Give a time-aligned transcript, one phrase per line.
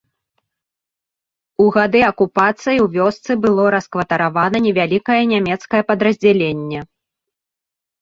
[1.63, 6.79] У гады акупацыі ў вёсцы было раскватаравана невялікае нямецкае падраздзяленне.